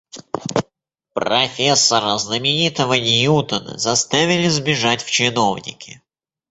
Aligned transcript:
Профессора 1.13 2.17
знаменитого 2.17 2.95
Ньютона 2.95 3.77
заставили 3.77 4.47
сбежать 4.49 5.03
в 5.03 5.11
чиновники. 5.11 6.01